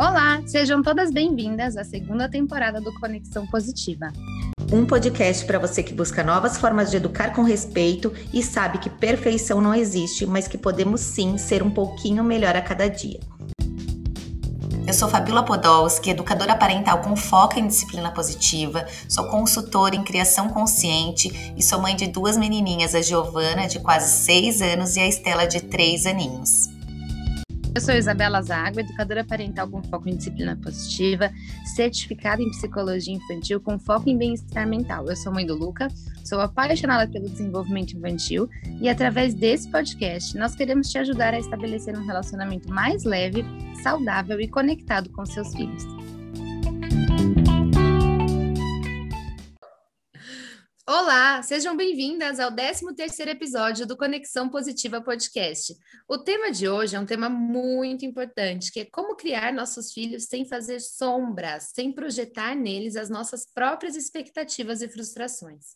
[0.00, 4.10] Olá, sejam todas bem-vindas à segunda temporada do Conexão Positiva.
[4.72, 8.88] Um podcast para você que busca novas formas de educar com respeito e sabe que
[8.88, 13.20] perfeição não existe, mas que podemos sim ser um pouquinho melhor a cada dia.
[14.86, 20.48] Eu sou Fabiola Podolski, educadora parental com foco em disciplina positiva, sou consultora em criação
[20.48, 25.06] consciente e sou mãe de duas menininhas, a Giovana, de quase seis anos, e a
[25.06, 26.79] Estela, de três aninhos.
[27.72, 31.30] Eu sou Isabela Zago, educadora parental com foco em disciplina positiva,
[31.76, 35.08] certificada em psicologia infantil com foco em bem-estar mental.
[35.08, 35.86] Eu sou mãe do Luca,
[36.24, 41.96] sou apaixonada pelo desenvolvimento infantil e através desse podcast nós queremos te ajudar a estabelecer
[41.96, 43.44] um relacionamento mais leve,
[43.82, 45.99] saudável e conectado com seus filhos.
[51.12, 55.76] Olá, sejam bem-vindas ao 13º episódio do Conexão Positiva Podcast.
[56.06, 60.26] O tema de hoje é um tema muito importante, que é como criar nossos filhos
[60.26, 65.74] sem fazer sombras, sem projetar neles as nossas próprias expectativas e frustrações.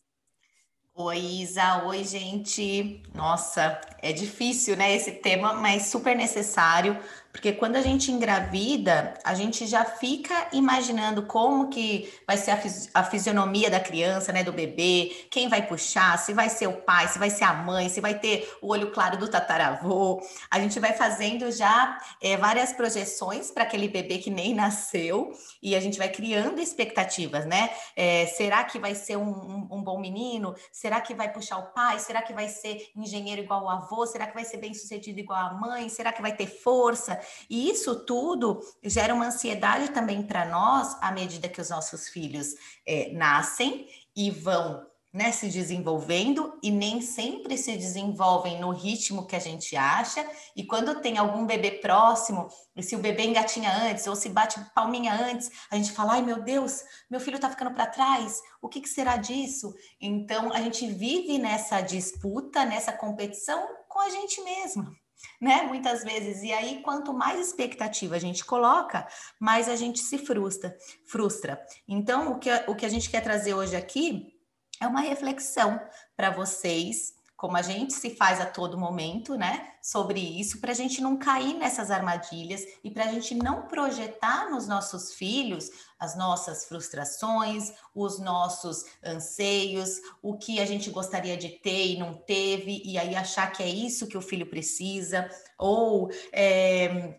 [0.95, 1.83] Oi, Isa.
[1.85, 3.03] Oi, gente.
[3.13, 6.97] Nossa, é difícil, né, esse tema, mas super necessário
[7.35, 12.57] porque quando a gente engravida, a gente já fica imaginando como que vai ser a,
[12.57, 16.75] fisi a fisionomia da criança, né, do bebê, quem vai puxar, se vai ser o
[16.83, 20.23] pai, se vai ser a mãe, se vai ter o olho claro do tataravô.
[20.49, 25.75] A gente vai fazendo já é, várias projeções para aquele bebê que nem nasceu e
[25.75, 27.69] a gente vai criando expectativas, né?
[27.97, 30.55] É, será que vai ser um, um, um bom menino?
[30.71, 31.99] Será que vai puxar o pai?
[31.99, 34.07] Será que vai ser engenheiro igual o avô?
[34.07, 35.89] Será que vai ser bem sucedido igual a mãe?
[35.89, 37.24] Será que vai ter força?
[37.49, 42.55] E isso tudo gera uma ansiedade também para nós, à medida que os nossos filhos
[42.87, 49.37] é, nascem e vão né, se desenvolvendo e nem sempre se desenvolvem no ritmo que
[49.37, 50.29] a gente acha.
[50.57, 54.59] E quando tem algum bebê próximo, e se o bebê engatinha antes ou se bate
[54.75, 58.69] palminha antes, a gente fala: ai meu Deus, meu filho está ficando para trás, o
[58.69, 59.73] que, que será disso?
[60.01, 64.93] Então a gente vive nessa disputa, nessa competição com a gente mesma
[65.41, 65.63] né?
[65.63, 66.43] Muitas vezes.
[66.43, 69.07] E aí, quanto mais expectativa a gente coloca,
[69.41, 70.77] mais a gente se frustra.
[71.07, 71.61] frustra.
[71.87, 74.35] Então, o que, o que a gente quer trazer hoje aqui
[74.81, 75.81] é uma reflexão
[76.17, 80.75] para vocês como a gente se faz a todo momento, né, sobre isso, para a
[80.75, 86.17] gente não cair nessas armadilhas e para a gente não projetar nos nossos filhos as
[86.17, 92.83] nossas frustrações, os nossos anseios, o que a gente gostaria de ter e não teve,
[92.85, 95.29] e aí achar que é isso que o filho precisa,
[95.59, 97.19] ou é,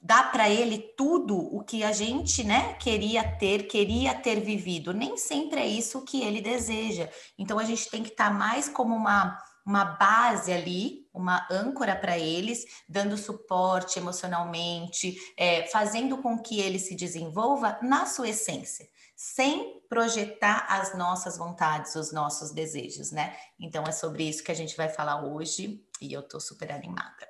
[0.00, 4.94] dar para ele tudo o que a gente, né, queria ter, queria ter vivido.
[4.94, 7.08] Nem sempre é isso que ele deseja.
[7.38, 9.38] Então a gente tem que estar tá mais como uma
[9.70, 16.80] uma base ali, uma âncora para eles, dando suporte emocionalmente, é, fazendo com que ele
[16.80, 23.36] se desenvolva na sua essência, sem projetar as nossas vontades, os nossos desejos, né?
[23.60, 27.29] Então é sobre isso que a gente vai falar hoje e eu tô super animada.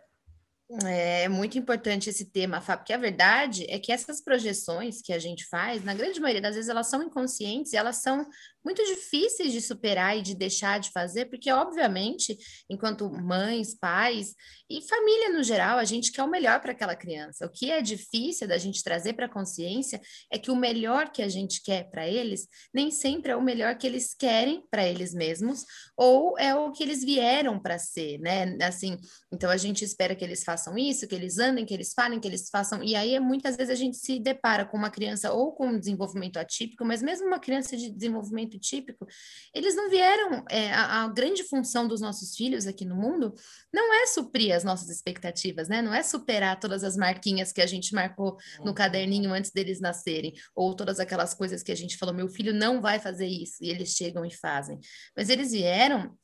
[0.87, 5.19] É muito importante esse tema, Fábio, porque a verdade é que essas projeções que a
[5.19, 8.25] gente faz, na grande maioria das vezes, elas são inconscientes e elas são
[8.65, 12.39] muito difíceis de superar e de deixar de fazer, porque, obviamente,
[12.69, 14.35] enquanto mães, pais
[14.69, 17.47] e família no geral, a gente quer o melhor para aquela criança.
[17.47, 20.01] O que é difícil da gente trazer para a consciência
[20.31, 23.77] é que o melhor que a gente quer para eles nem sempre é o melhor
[23.77, 25.65] que eles querem para eles mesmos,
[25.97, 28.57] ou é o que eles vieram para ser, né?
[28.63, 28.99] Assim,
[29.33, 32.27] então a gente espera que eles façam isso, que eles andem, que eles falem, que
[32.27, 35.69] eles façam, e aí muitas vezes a gente se depara com uma criança ou com
[35.69, 39.07] um desenvolvimento atípico, mas mesmo uma criança de desenvolvimento típico,
[39.55, 40.45] eles não vieram.
[40.51, 43.35] É, a, a, grande função dos nossos filhos aqui no mundo
[43.73, 45.83] não é suprir as nossas expectativas, né?
[45.83, 50.33] Não é superar todas as marquinhas que a gente marcou no caderninho antes deles nascerem,
[50.55, 53.71] ou todas aquelas coisas que a gente falou, meu filho não vai fazer isso, e
[53.71, 54.79] eles chegam e fazem.
[55.17, 56.17] Mas eles vieram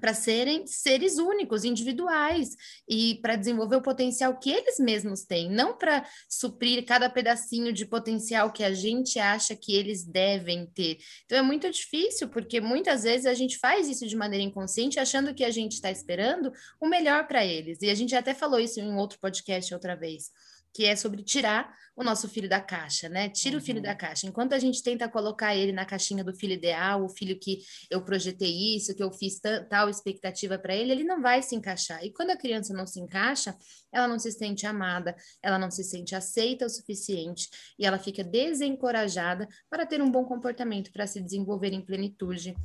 [0.00, 2.56] para serem seres únicos, individuais
[2.88, 7.86] e para desenvolver o potencial que eles mesmos têm, não para suprir cada pedacinho de
[7.86, 10.98] potencial que a gente acha que eles devem ter.
[11.24, 15.34] Então é muito difícil, porque muitas vezes a gente faz isso de maneira inconsciente, achando
[15.34, 17.78] que a gente está esperando o melhor para eles.
[17.80, 20.30] E a gente até falou isso em outro podcast outra vez
[20.74, 23.28] que é sobre tirar o nosso filho da caixa, né?
[23.28, 23.62] Tira uhum.
[23.62, 23.96] o filho da uhum.
[23.96, 24.26] caixa.
[24.26, 28.02] Enquanto a gente tenta colocar ele na caixinha do filho ideal, o filho que eu
[28.02, 29.40] projetei isso, que eu fiz
[29.70, 32.04] tal expectativa para ele, ele não vai se encaixar.
[32.04, 33.56] E quando a criança não se encaixa,
[33.92, 37.48] ela não se sente amada, ela não se sente aceita o suficiente
[37.78, 42.56] e ela fica desencorajada para ter um bom comportamento, para se desenvolver em plenitude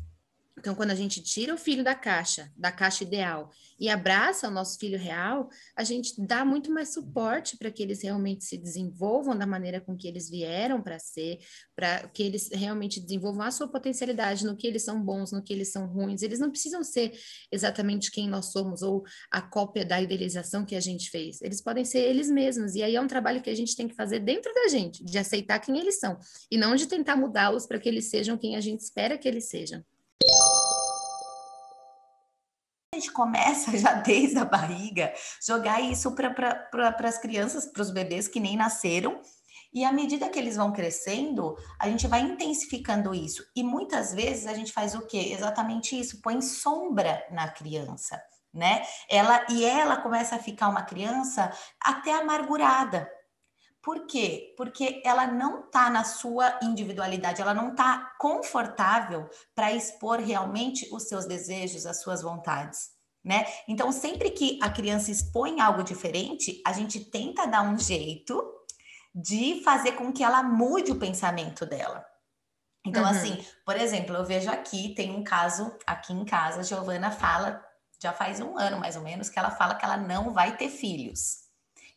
[0.59, 4.51] Então, quando a gente tira o filho da caixa, da caixa ideal, e abraça o
[4.51, 9.37] nosso filho real, a gente dá muito mais suporte para que eles realmente se desenvolvam
[9.37, 11.39] da maneira com que eles vieram para ser,
[11.73, 15.53] para que eles realmente desenvolvam a sua potencialidade no que eles são bons, no que
[15.53, 16.21] eles são ruins.
[16.21, 17.17] Eles não precisam ser
[17.49, 21.41] exatamente quem nós somos ou a cópia da idealização que a gente fez.
[21.41, 22.75] Eles podem ser eles mesmos.
[22.75, 25.17] E aí é um trabalho que a gente tem que fazer dentro da gente, de
[25.17, 26.19] aceitar quem eles são
[26.51, 29.47] e não de tentar mudá-los para que eles sejam quem a gente espera que eles
[29.47, 29.81] sejam.
[32.93, 35.13] A gente começa já desde a barriga,
[35.45, 39.21] jogar isso para pra, as crianças, para os bebês que nem nasceram,
[39.71, 43.43] e à medida que eles vão crescendo, a gente vai intensificando isso.
[43.55, 45.31] E muitas vezes a gente faz o quê?
[45.31, 48.19] Exatamente isso, põe sombra na criança,
[48.51, 48.83] né?
[49.07, 53.07] Ela e ela começa a ficar uma criança até amargurada,
[53.81, 54.53] por quê?
[54.57, 61.07] Porque ela não está na sua individualidade, ela não está confortável para expor realmente os
[61.07, 62.89] seus desejos, as suas vontades.
[63.23, 63.45] Né?
[63.67, 68.41] Então, sempre que a criança expõe algo diferente, a gente tenta dar um jeito
[69.13, 72.05] de fazer com que ela mude o pensamento dela.
[72.85, 73.09] Então, uhum.
[73.09, 77.63] assim, por exemplo, eu vejo aqui, tem um caso aqui em casa, a Giovana fala,
[78.01, 80.69] já faz um ano mais ou menos, que ela fala que ela não vai ter
[80.69, 81.48] filhos.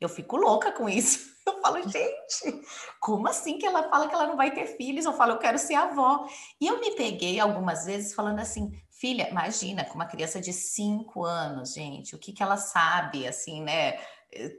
[0.05, 1.33] Eu fico louca com isso.
[1.45, 2.63] Eu falo, gente,
[3.01, 5.05] como assim que ela fala que ela não vai ter filhos?
[5.05, 6.25] Eu falo, eu quero ser avó.
[6.61, 11.25] E eu me peguei algumas vezes falando assim, filha, imagina, com uma criança de cinco
[11.25, 13.99] anos, gente, o que, que ela sabe, assim, né?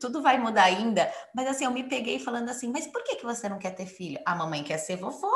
[0.01, 1.09] Tudo vai mudar ainda.
[1.33, 3.85] Mas assim, eu me peguei falando assim, mas por que, que você não quer ter
[3.85, 4.19] filho?
[4.25, 5.31] A mamãe quer ser vovó.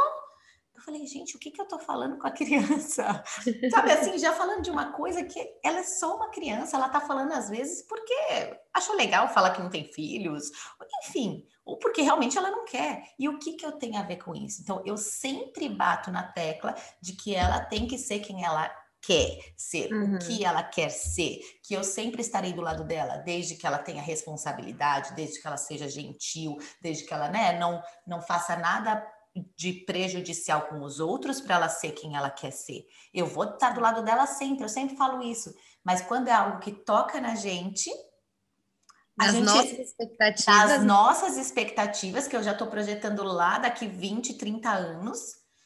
[0.77, 3.23] Eu falei, gente, o que, que eu tô falando com a criança?
[3.71, 7.01] Sabe assim, já falando de uma coisa que ela é só uma criança, ela tá
[7.01, 8.13] falando às vezes porque
[8.71, 10.51] achou legal falar que não tem filhos,
[11.03, 13.07] enfim, ou porque realmente ela não quer.
[13.17, 14.61] E o que, que eu tenho a ver com isso?
[14.61, 18.71] Então, eu sempre bato na tecla de que ela tem que ser quem ela
[19.01, 20.15] quer ser, uhum.
[20.15, 23.79] o que ela quer ser, que eu sempre estarei do lado dela, desde que ela
[23.79, 29.16] tenha responsabilidade, desde que ela seja gentil, desde que ela né, não, não faça nada
[29.55, 32.85] de prejudicial com os outros para ela ser quem ela quer ser.
[33.13, 35.53] Eu vou estar do lado dela sempre, eu sempre falo isso.
[35.83, 37.89] Mas quando é algo que toca na gente,
[39.19, 40.71] as gente, nossas expectativas.
[40.71, 45.19] As nossas expectativas, que eu já estou projetando lá daqui 20, 30 anos,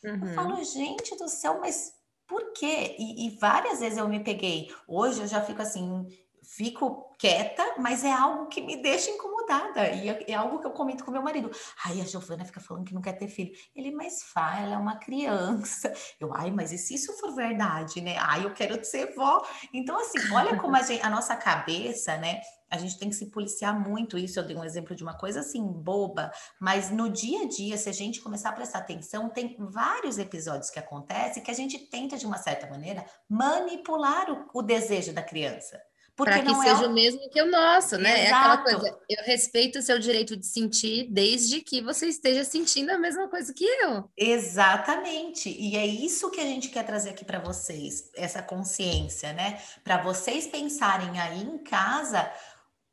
[0.03, 0.27] uhum.
[0.27, 1.93] eu falo, gente do céu, mas
[2.27, 2.95] por quê?
[2.97, 4.73] E, e várias vezes eu me peguei.
[4.87, 6.07] Hoje eu já fico assim,
[6.43, 9.89] fico quieta, mas é algo que me deixa incomodada.
[9.89, 11.51] E é, é, algo que eu comento com meu marido.
[11.85, 13.51] Ai, a Giovana fica falando que não quer ter filho.
[13.75, 15.93] Ele, mas faz, ela é uma criança.
[16.19, 18.17] Eu, ai, mas e se isso for verdade, né?
[18.17, 19.45] Ai, eu quero ser vó.
[19.71, 22.41] Então, assim, olha como a, gente, a nossa cabeça, né?
[22.69, 24.17] A gente tem que se policiar muito.
[24.17, 27.77] Isso eu dei um exemplo de uma coisa assim, boba, mas no dia a dia,
[27.77, 31.77] se a gente começar a prestar atenção, tem vários episódios que acontecem que a gente
[31.77, 35.79] tenta, de uma certa maneira, manipular o, o desejo da criança
[36.23, 36.93] para que seja é o...
[36.93, 38.25] mesmo que o nosso, né?
[38.25, 38.33] Exato.
[38.33, 42.91] É aquela coisa, eu respeito o seu direito de sentir desde que você esteja sentindo
[42.91, 44.09] a mesma coisa que eu.
[44.17, 45.49] Exatamente.
[45.49, 49.59] E é isso que a gente quer trazer aqui para vocês, essa consciência, né?
[49.83, 52.31] Para vocês pensarem aí em casa,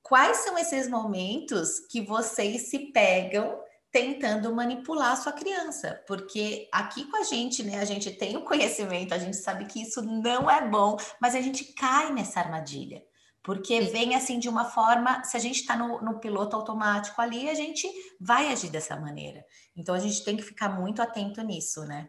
[0.03, 3.59] quais são esses momentos que vocês se pegam
[3.91, 8.45] tentando manipular a sua criança, porque aqui com a gente, né, a gente tem o
[8.45, 13.03] conhecimento, a gente sabe que isso não é bom, mas a gente cai nessa armadilha.
[13.43, 17.49] Porque vem assim de uma forma, se a gente está no, no, piloto automático ali,
[17.49, 17.89] a gente
[18.21, 19.45] vai agir dessa maneira.
[19.77, 22.09] Então a gente tem que ficar muito atento nisso, né?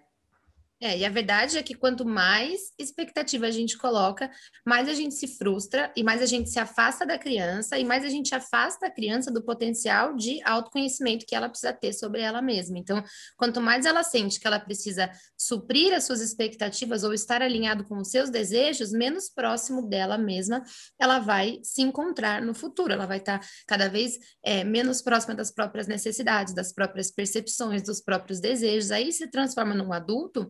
[0.81, 4.31] É, e a verdade é que quanto mais expectativa a gente coloca,
[4.65, 8.05] mais a gente se frustra e mais a gente se afasta da criança e mais
[8.05, 12.41] a gente afasta a criança do potencial de autoconhecimento que ela precisa ter sobre ela
[12.41, 12.77] mesma.
[12.77, 13.03] Então,
[13.35, 17.97] quanto mais ela sente que ela precisa suprir as suas expectativas ou estar alinhado com
[17.97, 20.63] os seus desejos, menos próximo dela mesma
[20.97, 22.93] ela vai se encontrar no futuro.
[22.93, 27.99] Ela vai estar cada vez é, menos próxima das próprias necessidades, das próprias percepções, dos
[27.99, 28.91] próprios desejos.
[28.91, 30.49] Aí se transforma num adulto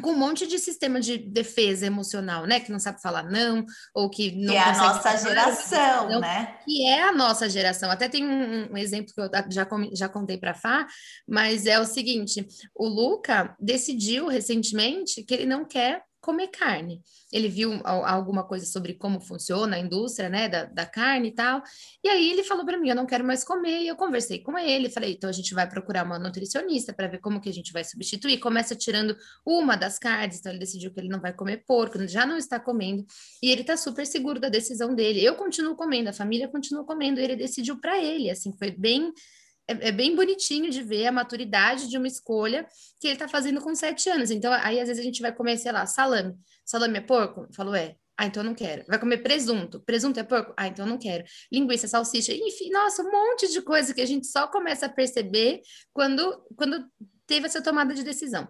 [0.00, 2.60] com um monte de sistema de defesa emocional, né?
[2.60, 3.64] Que não sabe falar não,
[3.94, 6.58] ou que não que é a nossa geração, não, né?
[6.64, 7.90] Que é a nossa geração.
[7.90, 10.86] Até tem um, um exemplo que eu já, já contei para Fá,
[11.26, 17.02] mas é o seguinte: o Luca decidiu recentemente que ele não quer comer carne.
[17.32, 21.62] Ele viu alguma coisa sobre como funciona a indústria, né, da, da carne e tal.
[22.02, 23.82] E aí ele falou para mim, eu não quero mais comer.
[23.82, 27.18] E eu conversei com ele, falei, então a gente vai procurar uma nutricionista para ver
[27.18, 28.38] como que a gente vai substituir.
[28.38, 32.26] Começa tirando uma das carnes, então ele decidiu que ele não vai comer porco, já
[32.26, 33.04] não está comendo.
[33.42, 35.24] E ele está super seguro da decisão dele.
[35.24, 37.20] Eu continuo comendo, a família continua comendo.
[37.20, 39.12] Ele decidiu para ele, assim, foi bem
[39.68, 42.66] é, é, bem bonitinho de ver a maturidade de uma escolha
[42.98, 44.30] que ele está fazendo com sete anos.
[44.30, 46.34] Então, aí às vezes a gente vai comer, sei lá, salame.
[46.64, 47.46] Salame é porco?
[47.54, 47.94] Falou, é.
[48.16, 48.84] Ah, então não quero.
[48.88, 49.80] Vai comer presunto.
[49.80, 50.52] Presunto é porco?
[50.56, 51.24] Ah, então não quero.
[51.52, 55.60] Linguiça, salsicha, enfim, nossa, um monte de coisa que a gente só começa a perceber
[55.92, 56.84] quando, quando
[57.28, 58.48] teve essa tomada de decisão.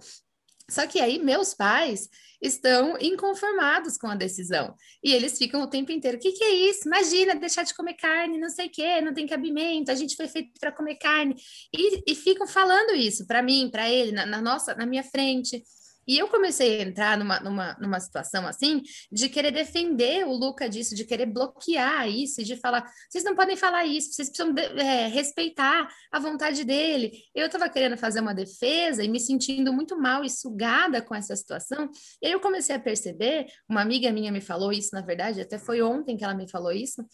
[0.70, 2.08] Só que aí meus pais
[2.40, 4.74] estão inconformados com a decisão.
[5.02, 6.86] E eles ficam o tempo inteiro: o que, que é isso?
[6.86, 10.28] Imagina deixar de comer carne, não sei o quê, não tem cabimento, a gente foi
[10.28, 11.34] feito para comer carne.
[11.74, 15.62] E, e ficam falando isso para mim, para ele, na, na, nossa, na minha frente.
[16.08, 20.66] E eu comecei a entrar numa, numa, numa situação assim, de querer defender o Luca
[20.66, 25.06] disso, de querer bloquear isso, de falar, vocês não podem falar isso, vocês precisam é,
[25.08, 27.12] respeitar a vontade dele.
[27.34, 31.36] Eu estava querendo fazer uma defesa e me sentindo muito mal e sugada com essa
[31.36, 31.90] situação.
[32.22, 35.58] E aí eu comecei a perceber, uma amiga minha me falou isso, na verdade, até
[35.58, 37.04] foi ontem que ela me falou isso,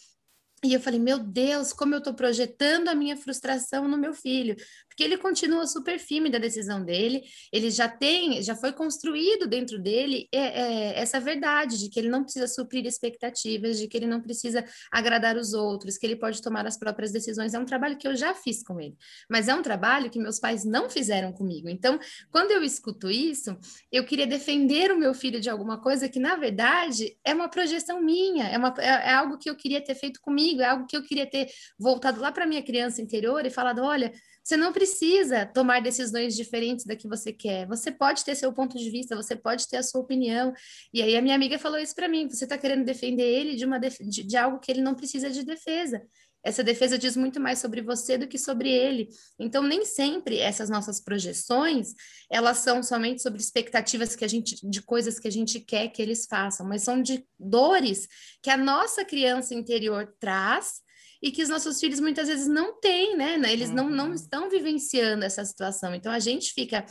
[0.65, 4.57] e eu falei, meu Deus, como eu estou projetando a minha frustração no meu filho,
[4.95, 9.77] porque ele continua super firme da decisão dele, ele já tem, já foi construído dentro
[9.77, 14.07] dele é, é, essa verdade de que ele não precisa suprir expectativas, de que ele
[14.07, 17.55] não precisa agradar os outros, que ele pode tomar as próprias decisões.
[17.55, 18.97] É um trabalho que eu já fiz com ele,
[19.29, 21.69] mas é um trabalho que meus pais não fizeram comigo.
[21.69, 21.99] Então,
[22.31, 23.57] quando eu escuto isso,
[23.91, 28.01] eu queria defender o meu filho de alguma coisa que, na verdade, é uma projeção
[28.01, 30.97] minha, é, uma, é, é algo que eu queria ter feito comigo é algo que
[30.97, 31.49] eu queria ter
[31.79, 34.13] voltado lá para minha criança interior e falado: olha,
[34.45, 37.67] você não precisa tomar decisões diferentes da que você quer.
[37.67, 40.53] Você pode ter seu ponto de vista, você pode ter a sua opinião.
[40.93, 43.65] E aí a minha amiga falou isso para mim: você está querendo defender ele de,
[43.65, 46.03] uma de, de algo que ele não precisa de defesa.
[46.45, 49.09] Essa defesa diz muito mais sobre você do que sobre ele.
[49.39, 51.95] Então, nem sempre essas nossas projeções,
[52.31, 56.03] elas são somente sobre expectativas que a gente, de coisas que a gente quer que
[56.03, 58.07] eles façam, mas são de dores
[58.43, 60.84] que a nossa criança interior traz
[61.25, 63.39] e que os nossos filhos muitas vezes não têm, né?
[63.51, 64.15] Eles não, não uhum.
[64.15, 65.95] estão vivenciando essa situação.
[65.95, 66.85] Então, a gente fica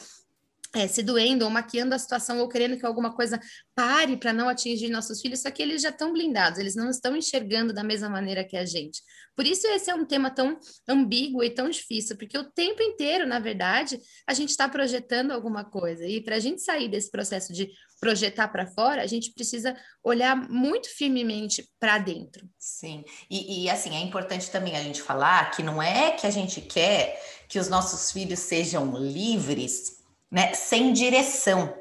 [0.75, 3.39] é, se doendo ou maquiando a situação ou querendo que alguma coisa
[3.75, 7.15] pare para não atingir nossos filhos, só que eles já estão blindados, eles não estão
[7.15, 9.01] enxergando da mesma maneira que a gente.
[9.35, 13.27] Por isso esse é um tema tão ambíguo e tão difícil, porque o tempo inteiro,
[13.27, 16.05] na verdade, a gente está projetando alguma coisa.
[16.05, 20.35] E para a gente sair desse processo de projetar para fora, a gente precisa olhar
[20.49, 22.47] muito firmemente para dentro.
[22.59, 26.31] Sim, e, e assim, é importante também a gente falar que não é que a
[26.31, 30.02] gente quer que os nossos filhos sejam livres
[30.33, 31.77] né, sem direção.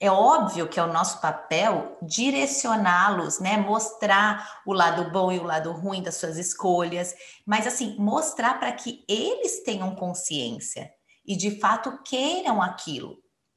[0.00, 5.44] É óbvio que é o nosso papel direcioná-los, né, mostrar o lado bom e o
[5.44, 7.14] lado ruim das suas escolhas,
[7.46, 10.92] mas assim, mostrar para que eles tenham consciência
[11.24, 13.16] e de fato queiram aquilo,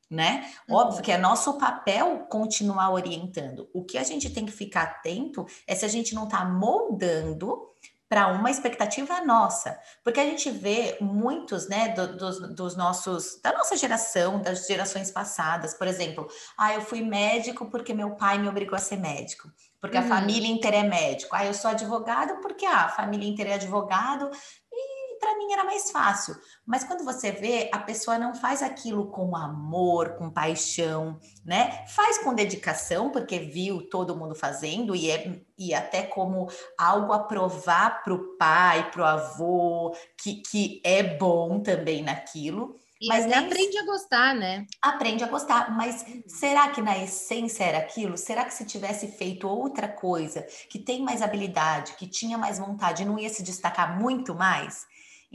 [0.10, 0.50] né?
[0.70, 3.68] Óbvio que é nosso papel continuar orientando.
[3.74, 7.60] O que a gente tem que ficar atento é se a gente não está moldando
[8.10, 13.52] para uma expectativa nossa, porque a gente vê muitos, né, do, dos, dos, nossos, da
[13.52, 18.48] nossa geração, das gerações passadas, por exemplo, ah, eu fui médico porque meu pai me
[18.48, 20.06] obrigou a ser médico, porque uhum.
[20.06, 23.54] a família inteira é médico, ah, eu sou advogado porque ah, a família inteira é
[23.56, 24.32] advogado,
[25.28, 26.38] para mim era mais fácil.
[26.66, 31.86] Mas quando você vê, a pessoa não faz aquilo com amor, com paixão, né?
[31.88, 37.20] Faz com dedicação, porque viu todo mundo fazendo e é e até como algo a
[37.20, 42.80] provar para o pai, para o avô, que, que é bom também naquilo.
[43.02, 44.66] E mas nem aprende a gostar, né?
[44.82, 48.18] Aprende a gostar, mas será que na essência era aquilo?
[48.18, 53.04] Será que se tivesse feito outra coisa, que tem mais habilidade, que tinha mais vontade,
[53.04, 54.86] não ia se destacar muito mais?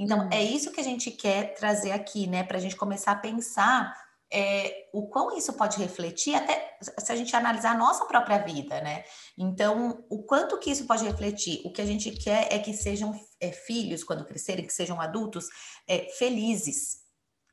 [0.03, 0.57] Então, é uhum.
[0.57, 2.43] isso que a gente quer trazer aqui, né?
[2.43, 3.97] Para a gente começar a pensar
[4.33, 8.81] é, o quão isso pode refletir, até se a gente analisar a nossa própria vida,
[8.81, 9.05] né?
[9.39, 11.63] Então, o quanto que isso pode refletir?
[11.65, 15.47] O que a gente quer é que sejam é, filhos, quando crescerem, que sejam adultos,
[15.87, 17.03] é, felizes,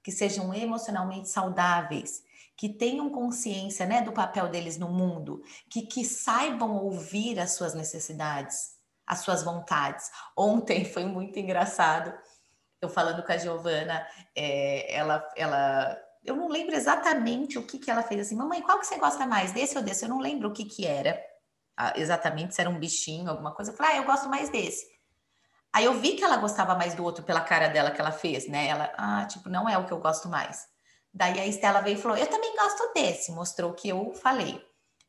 [0.03, 2.24] que sejam emocionalmente saudáveis,
[2.58, 7.75] que tenham consciência né, do papel deles no mundo, que, que saibam ouvir as suas
[7.75, 8.72] necessidades,
[9.06, 10.10] as suas vontades.
[10.36, 12.12] Ontem foi muito engraçado
[12.81, 17.91] eu falando com a Giovana, é, ela, ela, eu não lembro exatamente o que, que
[17.91, 20.05] ela fez assim, mamãe, qual que você gosta mais, desse ou desse?
[20.05, 21.21] Eu não lembro o que que era,
[21.95, 23.71] exatamente, se era um bichinho, alguma coisa.
[23.71, 24.86] Eu falei, ah, eu gosto mais desse.
[25.71, 28.48] Aí eu vi que ela gostava mais do outro pela cara dela que ela fez,
[28.48, 28.67] né?
[28.67, 30.67] Ela, ah, tipo, não é o que eu gosto mais.
[31.13, 34.63] Daí a Estela veio e falou, eu também gosto desse, mostrou o que eu falei.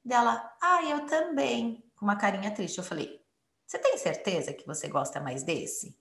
[0.05, 2.79] Dela, ah, eu também, com uma carinha triste.
[2.79, 3.21] Eu falei,
[3.67, 5.97] você tem certeza que você gosta mais desse?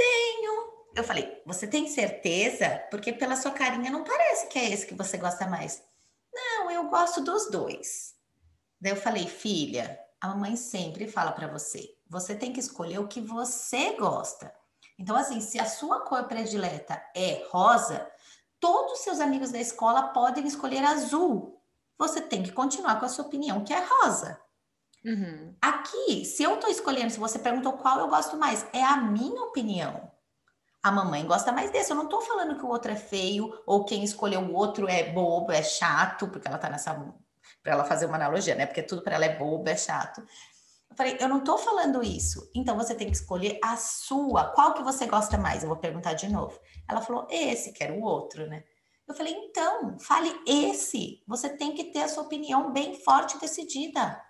[0.00, 0.86] Tenho.
[0.96, 2.82] Eu falei, você tem certeza?
[2.90, 5.82] Porque pela sua carinha não parece que é esse que você gosta mais.
[6.32, 8.14] Não, eu gosto dos dois.
[8.80, 13.08] Daí eu falei, filha, a mamãe sempre fala para você, você tem que escolher o
[13.08, 14.50] que você gosta.
[14.98, 18.10] Então, assim, se a sua cor predileta é rosa,
[18.58, 21.62] todos os seus amigos da escola podem escolher azul.
[21.98, 24.40] Você tem que continuar com a sua opinião, que é rosa.
[25.04, 25.54] Uhum.
[25.60, 29.42] Aqui, se eu estou escolhendo, se você perguntou qual eu gosto mais, é a minha
[29.42, 30.10] opinião.
[30.82, 31.90] A mamãe gosta mais desse.
[31.90, 35.12] Eu não estou falando que o outro é feio ou quem escolheu o outro é
[35.12, 36.94] bobo, é chato, porque ela está nessa.
[37.62, 38.64] Para ela fazer uma analogia, né?
[38.64, 40.22] Porque tudo para ela é bobo, é chato.
[40.90, 42.50] Eu falei, eu não estou falando isso.
[42.54, 44.44] Então você tem que escolher a sua.
[44.52, 45.62] Qual que você gosta mais?
[45.62, 46.58] Eu vou perguntar de novo.
[46.88, 48.64] Ela falou, esse, quero o outro, né?
[49.06, 51.22] Eu falei, então, fale esse.
[51.26, 54.20] Você tem que ter a sua opinião bem forte e decidida.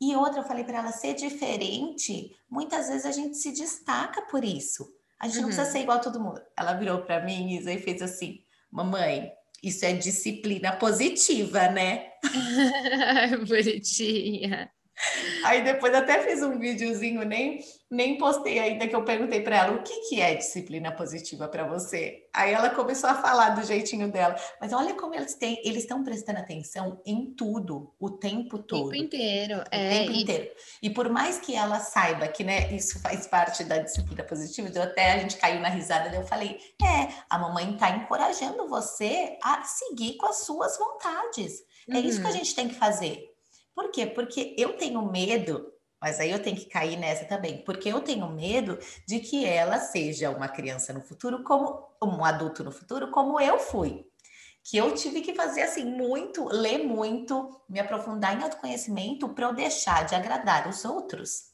[0.00, 2.36] E outra, eu falei para ela ser diferente.
[2.48, 4.88] Muitas vezes a gente se destaca por isso.
[5.18, 5.42] A gente uhum.
[5.42, 5.72] não precisa uhum.
[5.72, 6.40] ser igual a todo mundo.
[6.56, 8.40] Ela virou para mim, Isa, e fez assim:
[8.70, 12.12] Mamãe, isso é disciplina positiva, né?
[13.48, 14.70] Bonitinha.
[15.44, 19.76] Aí depois até fiz um videozinho, nem, nem postei ainda, que eu perguntei para ela
[19.76, 22.26] o que, que é disciplina positiva para você.
[22.34, 24.36] Aí ela começou a falar do jeitinho dela.
[24.60, 28.88] Mas olha como eles têm, eles estão prestando atenção em tudo, o tempo todo.
[28.88, 29.58] O tempo inteiro.
[29.58, 30.22] O é, tempo e...
[30.22, 30.50] inteiro.
[30.82, 34.82] E por mais que ela saiba que né, isso faz parte da disciplina positiva, então
[34.82, 39.62] até a gente caiu na risada, eu falei: é, a mamãe está encorajando você a
[39.62, 41.62] seguir com as suas vontades.
[41.90, 42.00] É uhum.
[42.00, 42.36] isso que a uhum.
[42.36, 43.27] gente tem que fazer.
[43.78, 44.06] Por quê?
[44.06, 48.28] Porque eu tenho medo, mas aí eu tenho que cair nessa também, porque eu tenho
[48.28, 53.38] medo de que ela seja uma criança no futuro, como um adulto no futuro, como
[53.40, 54.04] eu fui.
[54.64, 59.54] Que eu tive que fazer assim muito, ler muito, me aprofundar em autoconhecimento para eu
[59.54, 61.47] deixar de agradar os outros.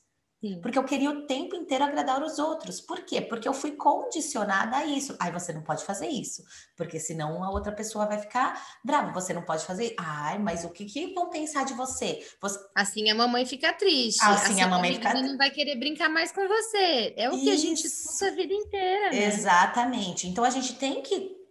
[0.44, 0.60] Sim.
[0.60, 2.78] Porque eu queria o tempo inteiro agradar os outros.
[2.78, 3.22] Por quê?
[3.22, 5.16] Porque eu fui condicionada a isso.
[5.18, 6.44] Ai, você não pode fazer isso,
[6.76, 9.10] porque senão a outra pessoa vai ficar brava.
[9.12, 9.94] Você não pode fazer.
[9.98, 12.22] Ai, mas o que, que vão pensar de você?
[12.42, 12.58] você...
[12.74, 14.22] Assim a mamãe fica triste.
[14.22, 17.14] Assim, assim a mamãe a fica não vai querer brincar mais com você.
[17.16, 17.44] É o isso.
[17.44, 19.10] que a gente escuta a vida inteira.
[19.12, 19.24] Né?
[19.24, 20.28] Exatamente.
[20.28, 21.43] Então a gente tem que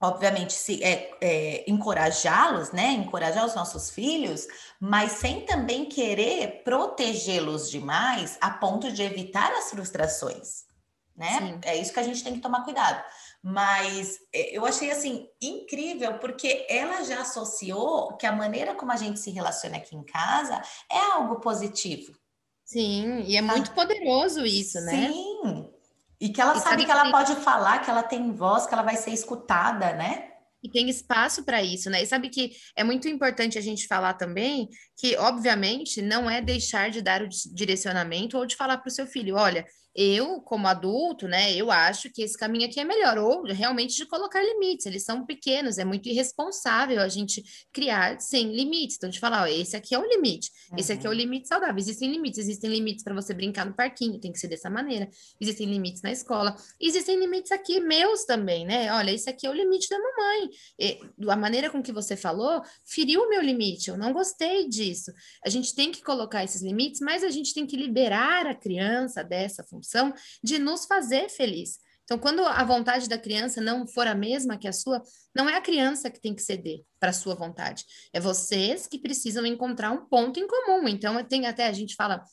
[0.00, 2.92] obviamente, se é, é, encorajá-los, né?
[2.92, 4.46] Encorajar os nossos filhos,
[4.80, 10.64] mas sem também querer protegê-los demais a ponto de evitar as frustrações,
[11.16, 11.38] né?
[11.38, 11.60] Sim.
[11.64, 13.02] É isso que a gente tem que tomar cuidado.
[13.42, 18.96] Mas é, eu achei assim incrível porque ela já associou que a maneira como a
[18.96, 22.16] gente se relaciona aqui em casa é algo positivo.
[22.64, 23.52] Sim, e é tá?
[23.52, 25.08] muito poderoso isso, né?
[25.08, 25.77] Sim.
[26.20, 28.82] E que ela e sabe que ela pode falar, que ela tem voz, que ela
[28.82, 30.28] vai ser escutada, né?
[30.62, 32.02] E tem espaço para isso, né?
[32.02, 36.90] E sabe que é muito importante a gente falar também que, obviamente, não é deixar
[36.90, 39.64] de dar o direcionamento ou de falar para o seu filho: olha,
[40.00, 44.06] eu, como adulto, né, eu acho que esse caminho aqui é melhor, ou realmente de
[44.06, 48.96] colocar limites, eles são pequenos, é muito irresponsável a gente criar sem limites.
[48.96, 50.78] Então, de falar, ó, esse aqui é o limite, uhum.
[50.78, 51.18] esse aqui é o uhum.
[51.18, 51.76] limite saudável.
[51.76, 55.08] Existem limites, existem limites para você brincar no parquinho, tem que ser dessa maneira.
[55.40, 58.92] Existem limites na escola, existem limites aqui meus também, né?
[58.92, 60.48] Olha, esse aqui é o limite da mamãe.
[60.78, 65.12] E, a maneira com que você falou feriu o meu limite, eu não gostei disso.
[65.44, 69.24] A gente tem que colocar esses limites, mas a gente tem que liberar a criança
[69.24, 69.87] dessa função
[70.42, 71.78] de nos fazer feliz.
[72.04, 75.02] Então, quando a vontade da criança não for a mesma que a sua,
[75.34, 77.84] não é a criança que tem que ceder para a sua vontade.
[78.14, 80.88] É vocês que precisam encontrar um ponto em comum.
[80.88, 82.24] Então, tem até, a gente fala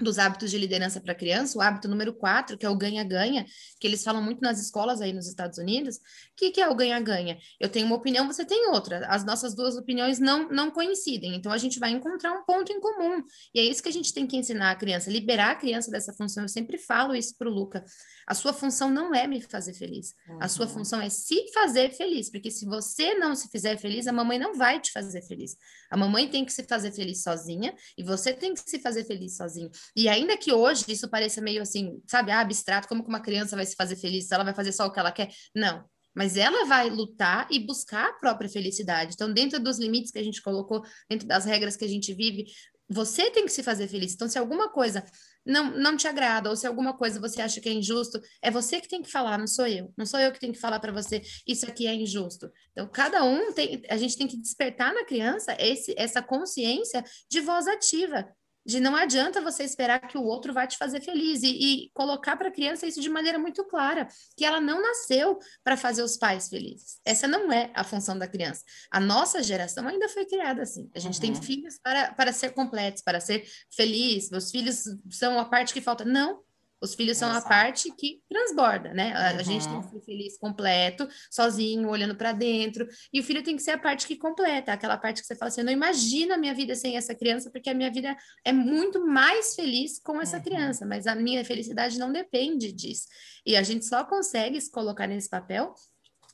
[0.00, 3.44] dos hábitos de liderança para criança, o hábito número quatro, que é o ganha-ganha,
[3.80, 5.96] que eles falam muito nas escolas aí nos Estados Unidos.
[5.96, 6.00] O
[6.36, 7.38] que, que é o ganha-ganha?
[7.58, 9.06] Eu tenho uma opinião, você tem outra.
[9.08, 11.34] As nossas duas opiniões não, não coincidem.
[11.34, 13.22] Então, a gente vai encontrar um ponto em comum.
[13.54, 16.12] E é isso que a gente tem que ensinar a criança, liberar a criança dessa
[16.12, 16.44] função.
[16.44, 17.84] Eu sempre falo isso para o Luca.
[18.26, 20.14] A sua função não é me fazer feliz.
[20.28, 20.38] Uhum.
[20.40, 22.30] A sua função é se fazer feliz.
[22.30, 25.56] Porque se você não se fizer feliz, a mamãe não vai te fazer feliz.
[25.90, 29.36] A mamãe tem que se fazer feliz sozinha e você tem que se fazer feliz
[29.36, 29.70] sozinho.
[29.96, 33.56] E ainda que hoje isso pareça meio assim, sabe, ah, abstrato, como que uma criança
[33.56, 35.30] vai se fazer feliz ela vai fazer só o que ela quer?
[35.54, 35.84] Não.
[36.14, 39.12] Mas ela vai lutar e buscar a própria felicidade.
[39.14, 42.46] Então, dentro dos limites que a gente colocou, dentro das regras que a gente vive,
[42.88, 44.14] você tem que se fazer feliz.
[44.14, 45.04] Então, se alguma coisa
[45.44, 48.80] não, não te agrada, ou se alguma coisa você acha que é injusto, é você
[48.80, 49.92] que tem que falar, não sou eu.
[49.96, 52.50] Não sou eu que tenho que falar para você, isso aqui é injusto.
[52.72, 57.40] Então, cada um tem, a gente tem que despertar na criança esse, essa consciência de
[57.40, 58.26] voz ativa
[58.68, 62.36] de não adianta você esperar que o outro vai te fazer feliz e, e colocar
[62.36, 66.18] para a criança isso de maneira muito clara, que ela não nasceu para fazer os
[66.18, 67.00] pais felizes.
[67.02, 68.62] Essa não é a função da criança.
[68.90, 70.90] A nossa geração ainda foi criada assim.
[70.94, 71.20] A gente uhum.
[71.32, 74.28] tem filhos para, para ser completos, para ser feliz.
[74.28, 76.04] Meus filhos são a parte que falta.
[76.04, 76.42] Não,
[76.80, 79.12] Os filhos são a parte que transborda, né?
[79.14, 79.44] A, uhum.
[79.44, 82.86] gente tem que ser feliz completo, sozinho, olhando para dentro.
[83.12, 85.48] E o filho tem que ser a parte que completa, aquela parte que você fala
[85.48, 88.52] assim: eu não imagino a minha vida sem essa criança, porque a minha vida é
[88.52, 90.42] muito mais feliz com essa uhum.
[90.42, 93.08] criança, mas a minha felicidade não depende disso.
[93.44, 95.74] E a gente só consegue se colocar nesse papel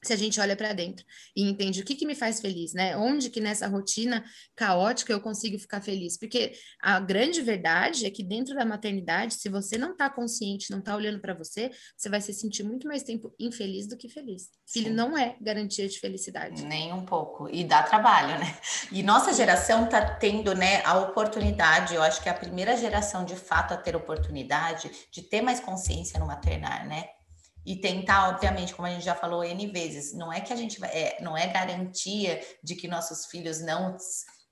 [0.07, 2.97] se a gente olha para dentro e entende o que, que me faz feliz, né?
[2.97, 6.19] Onde que nessa rotina caótica eu consigo ficar feliz?
[6.19, 10.79] Porque a grande verdade é que dentro da maternidade, se você não está consciente, não
[10.79, 14.49] está olhando para você, você vai se sentir muito mais tempo infeliz do que feliz.
[14.67, 14.95] Filho Sim.
[14.95, 16.65] não é garantia de felicidade.
[16.65, 17.49] Nem um pouco.
[17.49, 18.59] E dá trabalho, né?
[18.91, 23.25] E nossa geração está tendo, né, a oportunidade, eu acho que é a primeira geração
[23.25, 27.09] de fato a ter oportunidade de ter mais consciência no maternar, né?
[27.65, 30.79] E tentar, obviamente, como a gente já falou N vezes, não é que a gente
[30.79, 33.97] vai, é, não é garantia de que nossos filhos não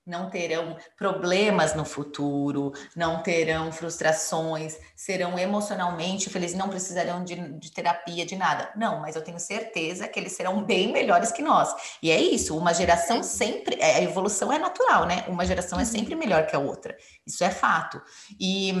[0.05, 7.71] não terão problemas no futuro, não terão frustrações, serão emocionalmente felizes, não precisarão de, de,
[7.71, 8.71] terapia, de nada.
[8.75, 11.73] Não, mas eu tenho certeza que eles serão bem melhores que nós.
[12.01, 15.23] E é isso, uma geração sempre, é, a evolução é natural, né?
[15.27, 15.87] Uma geração é uhum.
[15.87, 16.97] sempre melhor que a outra.
[17.25, 18.01] Isso é fato.
[18.37, 18.73] E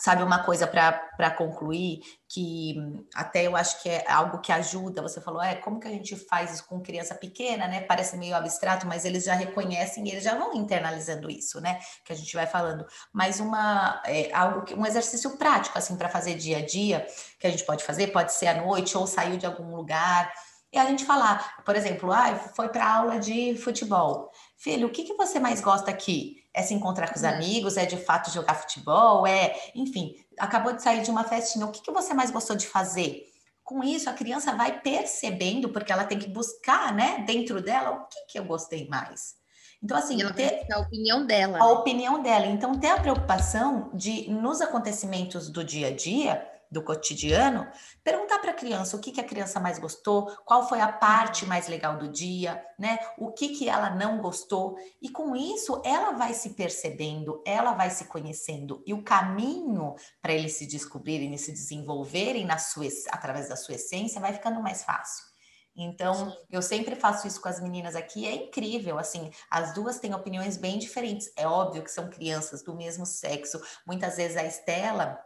[0.00, 2.74] Sabe uma coisa para concluir, que
[3.14, 6.16] até eu acho que é algo que ajuda, você falou, é, como que a gente
[6.16, 7.82] faz isso com criança pequena, né?
[7.82, 11.78] Parece meio abstrato, mas eles já reconhecem e eles já vão internalizando isso, né?
[12.02, 12.86] Que a gente vai falando.
[13.12, 17.06] Mas uma, é, algo que, um exercício prático, assim, para fazer dia a dia,
[17.38, 20.32] que a gente pode fazer, pode ser à noite ou saiu de algum lugar,
[20.72, 24.30] e a gente falar, por exemplo, ah, foi para aula de futebol.
[24.56, 26.39] Filho, o que, que você mais gosta aqui?
[26.52, 27.28] É se encontrar com os uhum.
[27.28, 27.76] amigos?
[27.76, 29.26] É de fato jogar futebol?
[29.26, 31.66] É, enfim, acabou de sair de uma festinha.
[31.66, 33.26] O que, que você mais gostou de fazer?
[33.62, 38.06] Com isso, a criança vai percebendo, porque ela tem que buscar, né, dentro dela, o
[38.06, 39.38] que, que eu gostei mais.
[39.82, 41.58] Então, assim, ter a opinião dela.
[41.58, 42.46] A opinião dela.
[42.46, 47.68] Então, ter a preocupação de, nos acontecimentos do dia a dia, do cotidiano,
[48.04, 51.44] perguntar para a criança o que, que a criança mais gostou, qual foi a parte
[51.44, 52.98] mais legal do dia, né?
[53.18, 54.76] O que, que ela não gostou.
[55.02, 58.82] E com isso, ela vai se percebendo, ela vai se conhecendo.
[58.86, 63.74] E o caminho para eles se descobrirem e se desenvolverem na sua, através da sua
[63.74, 65.30] essência vai ficando mais fácil.
[65.76, 70.14] Então, eu sempre faço isso com as meninas aqui, é incrível, assim, as duas têm
[70.14, 71.32] opiniões bem diferentes.
[71.36, 73.60] É óbvio que são crianças do mesmo sexo.
[73.86, 75.18] Muitas vezes a Estela,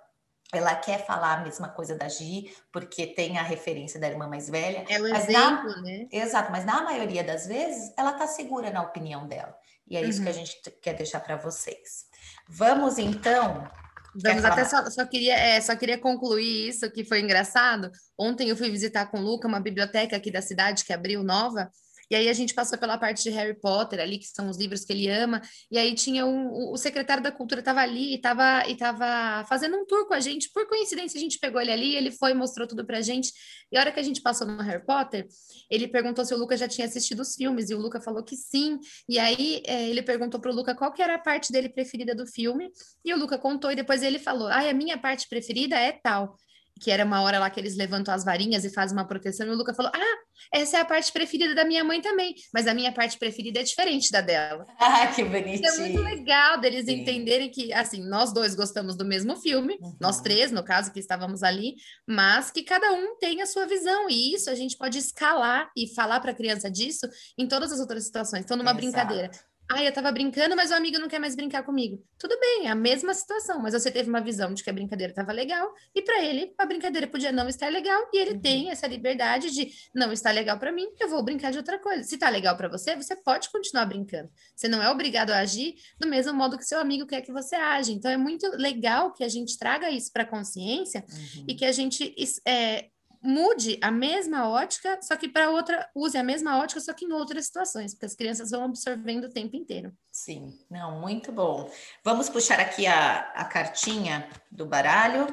[0.52, 4.48] ela quer falar a mesma coisa da Gi, porque tem a referência da irmã mais
[4.48, 4.84] velha.
[4.88, 5.82] É o exemplo, na...
[5.82, 6.06] né?
[6.12, 9.56] Exato, mas na maioria das vezes ela tá segura na opinião dela.
[9.88, 10.24] E é isso uhum.
[10.24, 10.46] que a uhum.
[10.46, 12.06] gente quer deixar para vocês.
[12.48, 13.68] Vamos então.
[14.16, 17.90] Vamos até só, só, queria é, só queria concluir isso que foi engraçado.
[18.16, 21.68] Ontem eu fui visitar com o Luca uma biblioteca aqui da cidade que abriu nova
[22.10, 24.84] e aí a gente passou pela parte de Harry Potter ali, que são os livros
[24.84, 25.40] que ele ama,
[25.70, 29.76] e aí tinha um, o secretário da cultura estava ali e estava e tava fazendo
[29.76, 30.50] um tour com a gente.
[30.52, 33.32] Por coincidência, a gente pegou ele ali, ele foi mostrou tudo pra gente.
[33.70, 35.26] E a hora que a gente passou no Harry Potter,
[35.70, 38.36] ele perguntou se o Luca já tinha assistido os filmes, e o Luca falou que
[38.36, 38.78] sim.
[39.08, 42.26] E aí é, ele perguntou pro Luca qual que era a parte dele preferida do
[42.26, 42.70] filme,
[43.04, 46.36] e o Luca contou, e depois ele falou: Ah, a minha parte preferida é tal
[46.80, 49.50] que era uma hora lá que eles levantam as varinhas e fazem uma proteção, e
[49.50, 52.74] o Luca falou: Ah, essa é a parte preferida da minha mãe também, mas a
[52.74, 54.64] minha parte preferida é diferente da dela.
[54.94, 55.66] Ah, que bonitinho.
[55.66, 57.00] é muito legal deles Sim.
[57.00, 59.96] entenderem que, assim, nós dois gostamos do mesmo filme, uhum.
[60.00, 61.74] nós três, no caso, que estávamos ali,
[62.06, 65.92] mas que cada um tem a sua visão, e isso a gente pode escalar e
[65.94, 68.44] falar para a criança disso em todas as outras situações.
[68.44, 68.82] Então, numa Exato.
[68.82, 69.30] brincadeira.
[69.70, 72.02] Ah, eu tava brincando, mas o amigo não quer mais brincar comigo.
[72.18, 75.10] Tudo bem, é a mesma situação, mas você teve uma visão de que a brincadeira
[75.10, 78.40] estava legal e para ele a brincadeira podia não estar legal e ele uhum.
[78.40, 82.02] tem essa liberdade de não está legal para mim, eu vou brincar de outra coisa.
[82.02, 84.30] Se tá legal para você, você pode continuar brincando.
[84.54, 87.56] Você não é obrigado a agir do mesmo modo que seu amigo quer que você
[87.56, 87.92] age.
[87.92, 91.44] Então é muito legal que a gente traga isso para consciência uhum.
[91.48, 92.14] e que a gente
[92.46, 92.90] é,
[93.24, 97.12] mude a mesma ótica, só que para outra, use a mesma ótica, só que em
[97.12, 99.92] outras situações, porque as crianças vão absorvendo o tempo inteiro.
[100.12, 101.70] Sim, não, muito bom.
[102.04, 105.26] Vamos puxar aqui a, a cartinha do baralho,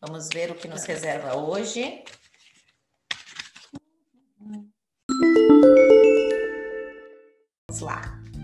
[0.00, 2.04] vamos ver o que nos reserva hoje.
[7.68, 8.02] Vamos lá.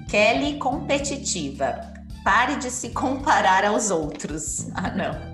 [0.09, 1.93] Kelly competitiva.
[2.23, 4.69] Pare de se comparar aos outros.
[4.77, 5.33] Ah, não.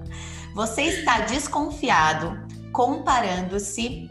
[0.55, 4.09] Você está desconfiado comparando-se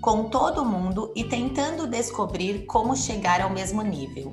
[0.00, 4.32] com todo mundo e tentando descobrir como chegar ao mesmo nível.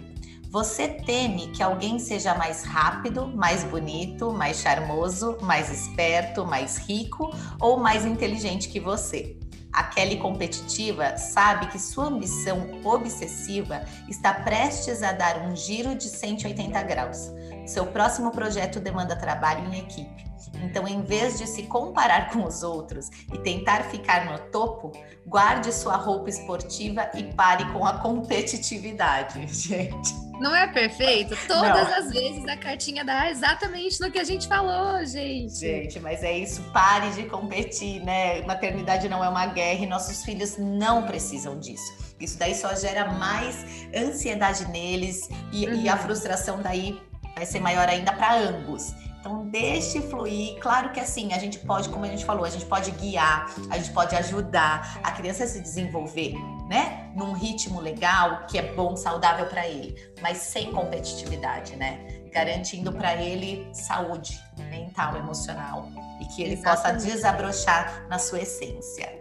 [0.49, 7.29] Você teme que alguém seja mais rápido, mais bonito, mais charmoso, mais esperto, mais rico
[7.59, 9.37] ou mais inteligente que você.
[9.73, 16.07] A Kelly competitiva sabe que sua ambição obsessiva está prestes a dar um giro de
[16.07, 17.33] 180 graus
[17.65, 20.25] Seu próximo projeto demanda trabalho em equipe.
[20.63, 24.91] Então, em vez de se comparar com os outros e tentar ficar no topo,
[25.25, 30.13] guarde sua roupa esportiva e pare com a competitividade, gente.
[30.39, 31.35] Não é perfeito?
[31.47, 31.97] Todas Não.
[31.97, 35.55] as vezes a cartinha dá exatamente no que a gente falou, gente.
[35.55, 38.41] Gente, mas é isso, pare de competir, né?
[38.41, 42.15] Maternidade não é uma guerra e nossos filhos não precisam disso.
[42.19, 45.73] Isso daí só gera mais ansiedade neles e, uhum.
[45.75, 46.01] e a uhum.
[46.01, 47.01] frustração daí
[47.35, 48.93] vai ser maior ainda para ambos.
[49.25, 50.59] Então, deixe fluir.
[50.59, 53.77] Claro que assim, a gente pode, como a gente falou, a gente pode guiar, a
[53.79, 56.35] gente pode ajudar a criança a se desenvolver,
[56.69, 57.11] né?
[57.15, 62.05] Num ritmo legal, que é bom, saudável para ele, mas sem competitividade, né?
[62.31, 65.89] Garantindo para ele saúde mental, emocional
[66.21, 67.01] e que ele Exatamente.
[67.01, 69.11] possa desabrochar na sua essência.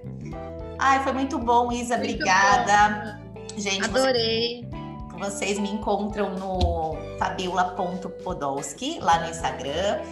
[0.78, 3.18] Ai, foi muito bom, Isa, muito obrigada.
[3.18, 3.58] Bom.
[3.58, 4.66] Gente, adorei.
[4.68, 4.73] Você,
[5.24, 10.02] vocês me encontram no fabiola.podolski, lá no Instagram.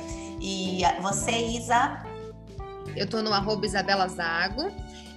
[0.41, 2.03] E você, Isa?
[2.97, 4.71] Eu tô no arroba Isabela Zago.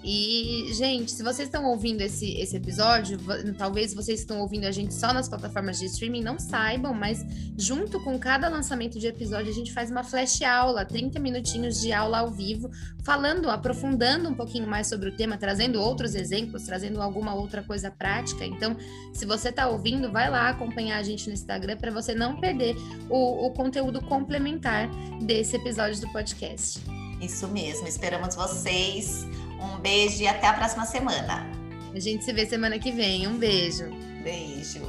[0.07, 3.17] E, gente, se vocês estão ouvindo esse, esse episódio,
[3.57, 7.25] talvez vocês estão ouvindo a gente só nas plataformas de streaming não saibam, mas
[7.57, 11.91] junto com cada lançamento de episódio, a gente faz uma flash aula, 30 minutinhos de
[11.91, 12.69] aula ao vivo,
[13.03, 17.89] falando, aprofundando um pouquinho mais sobre o tema, trazendo outros exemplos, trazendo alguma outra coisa
[17.89, 18.45] prática.
[18.45, 18.77] Então,
[19.11, 22.75] se você está ouvindo, vai lá acompanhar a gente no Instagram para você não perder
[23.09, 24.87] o, o conteúdo complementar
[25.23, 26.79] desse episódio do podcast.
[27.19, 29.25] Isso mesmo, esperamos vocês.
[29.65, 31.45] Um beijo e até a próxima semana.
[31.93, 33.27] A gente se vê semana que vem.
[33.27, 33.89] Um beijo.
[34.23, 34.85] Beijo.